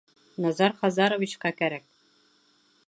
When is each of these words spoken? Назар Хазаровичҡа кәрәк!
Назар 0.45 0.73
Хазаровичҡа 0.79 1.53
кәрәк! 1.61 1.87